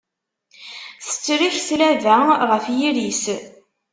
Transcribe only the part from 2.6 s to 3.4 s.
yiri-s.